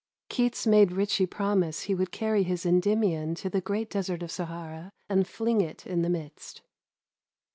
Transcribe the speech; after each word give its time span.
Keats 0.29 0.65
made 0.65 0.93
Ritchie 0.93 1.27
promise 1.27 1.81
he 1.83 1.93
would 1.93 2.11
carry 2.11 2.41
his 2.41 2.65
Endymion 2.65 3.35
to 3.35 3.51
the 3.51 3.61
great 3.61 3.87
desert 3.87 4.23
of 4.23 4.31
Sahara, 4.31 4.93
and 5.07 5.27
fling 5.27 5.61
it 5.61 5.85
in 5.85 6.01
the 6.01 6.09
midst. 6.09 6.63